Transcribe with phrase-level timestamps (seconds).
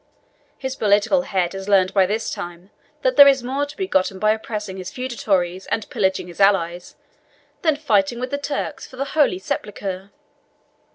[0.57, 2.71] His politic head has learned by this time
[3.03, 6.95] that there is more to be gotten by oppressing his feudatories, and pillaging his allies,
[7.61, 10.09] than fighting with the Turks for the Holy Sepulchre."